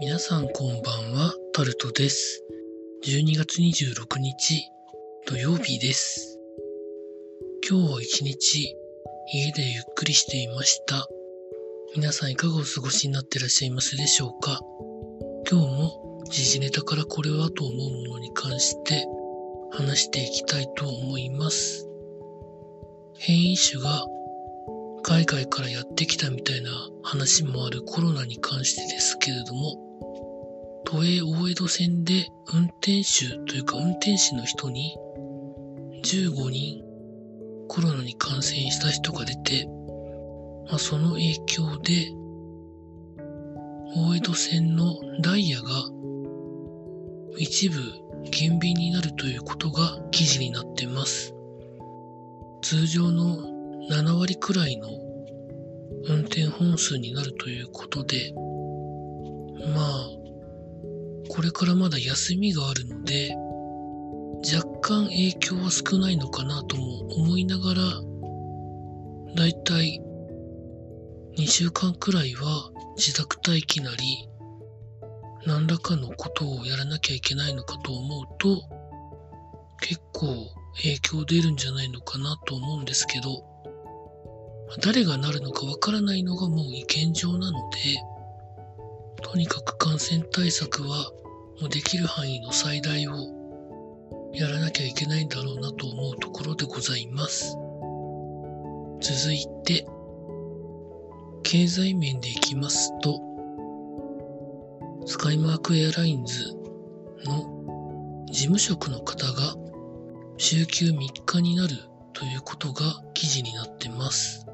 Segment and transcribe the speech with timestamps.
[0.00, 2.42] 皆さんこんばんは、タルトです。
[3.06, 4.68] 12月26日
[5.26, 6.38] 土曜日です。
[7.68, 8.76] 今日は一日
[9.32, 11.06] 家でゆっくりしていました。
[11.94, 14.60] 皆さんいかがお過ごしになっていらっしゃいますでしょうか？
[15.48, 19.06] 今日も時事ネタからこれはと思うものに関して
[19.70, 21.88] 話していきたいと思います。
[23.16, 24.04] 変異種が
[25.04, 26.70] 海外からやってきたみたいな
[27.02, 29.76] 話もあるコロナに関してですけれども、
[30.84, 34.96] 都営大江戸線で運転手というか運転士の人に
[36.02, 36.82] 15人
[37.68, 39.66] コロナに感染した人が出て、
[40.68, 42.12] まあ、その影響で
[43.96, 45.68] 大江戸線のダイヤが
[47.38, 47.80] 一部
[48.30, 51.34] 減便になるということが記事になっています。
[52.62, 53.36] 通常の
[53.90, 54.88] 7割くらいの
[56.08, 58.32] 運転本数になるということで、
[59.74, 60.08] まあ、
[61.34, 63.34] これからまだ休みがあるので、
[64.54, 67.82] 若干影響は少ないのかなとも思いながら、
[69.34, 70.00] だいたい
[71.36, 74.28] 2週間くらいは自宅待機なり、
[75.44, 78.62] 何らかのことをやらなきゃいけないのかと思うと、
[79.80, 80.28] 結構
[80.76, 83.44] 影響出るんじゃないのかなと思うんですけど、
[84.80, 87.78] 誰がなるのかわからないのがもう現状なので、
[89.20, 91.10] とにかく感染対策は
[91.60, 93.44] もうできる範囲の最大を
[94.32, 97.56] やらなきゃいけないんだろうなと思うところでございます。
[99.00, 99.86] 続いて、
[101.44, 103.20] 経済面でいきますと、
[105.06, 106.54] スカイマークエアラインズ
[107.26, 109.54] の事務職の方が
[110.36, 111.76] 週休3日になる
[112.14, 112.82] ということが
[113.12, 114.46] 記事になってます。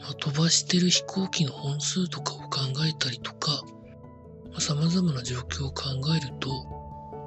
[0.00, 3.62] まあ、飛ばしてる飛行機の本数とかを考えたりとか、
[4.60, 5.84] 様々な状況を考
[6.16, 6.50] えると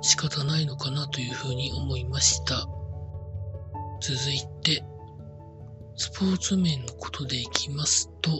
[0.01, 2.67] 仕方ないのかなというふうに思いました。
[4.01, 4.83] 続いて、
[5.95, 8.31] スポーツ面のことでいきますと、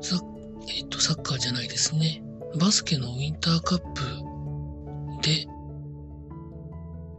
[0.00, 0.20] サ,、
[0.68, 2.22] えっと、サッカーじゃないですね。
[2.58, 4.02] バスケのウィンターカップ
[5.22, 5.46] で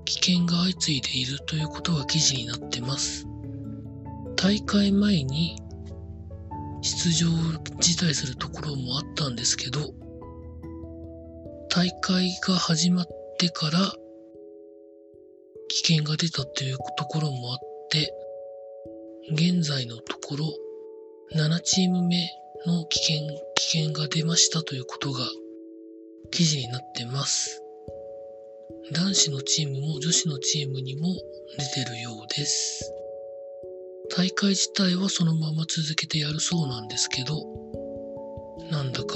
[0.05, 3.27] 危険が相次いでいるということが記事になってます。
[4.37, 5.57] 大会前に
[6.81, 7.27] 出場
[7.79, 9.93] 辞退するところもあったんですけど、
[11.75, 13.07] 大会が始まっ
[13.39, 13.79] てから
[15.69, 18.13] 危険が出たというところもあって、
[19.31, 20.45] 現在のところ
[21.33, 22.29] 7チーム目
[22.67, 25.25] の危険、危険が出ましたということが
[26.29, 27.59] 記事になってます。
[28.91, 31.07] 男子のチームも女子のチームにも
[31.57, 32.93] 出てるようです。
[34.15, 37.43] 大会自体はそのまま続けてやるそうなんですけど、
[38.69, 39.15] なんだか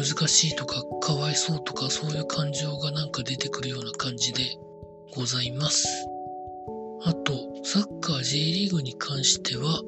[0.00, 4.44] 難しいとかかわいそうとかそういう感情がなんか出てくるような感じで
[5.14, 5.86] ございます。
[7.04, 7.32] あと、
[7.64, 9.82] サッカー J リーグに関しては、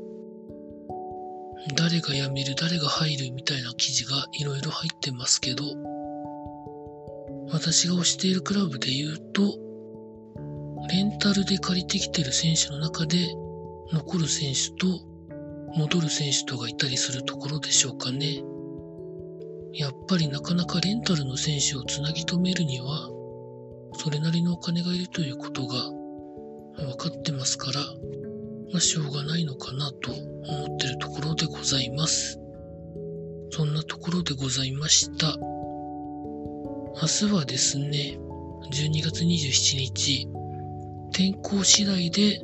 [1.77, 5.65] 誰が辞める、誰が入るみたいな記事がいろいろ入ってますけど、
[7.51, 9.43] 私が推しているクラブで言うと、
[10.91, 13.17] レンタルで借りてきてる選手の中で
[13.93, 14.87] 残る選手と
[15.77, 18.43] 戻る選手とがいたりするところでしょうかね。
[19.75, 23.09] やっぱりなかなかレンタルの選手をつなぎ止めるには、
[23.95, 25.91] それなりのお金がいるということが
[26.77, 27.81] 分かってますから、
[28.73, 32.39] まあ、しょうがないのかなと思ってるところでございます。
[33.51, 35.37] そんなところでございました。
[35.39, 38.19] 明日はですね、
[38.71, 40.29] 12月27日、
[41.13, 42.41] 天候次第で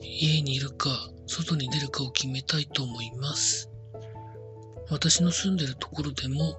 [0.00, 3.71] 家にいるか、外に出るかを決めたいと思います。
[4.92, 6.58] 私の住んでるところでも、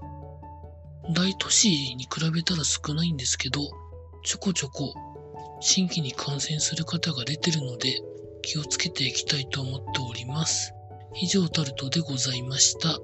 [1.13, 3.61] 大都市に比べたら少ないんですけど、
[4.23, 4.95] ちょこちょこ
[5.59, 8.01] 新規に感染する方が出てるので、
[8.41, 10.73] 気をつけていきたいと思っております。
[11.21, 12.99] 以上タルトでございました。